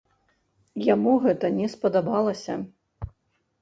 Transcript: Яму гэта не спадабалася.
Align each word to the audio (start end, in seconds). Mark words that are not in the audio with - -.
Яму 0.93 1.13
гэта 1.27 1.53
не 1.61 1.71
спадабалася. 1.77 2.53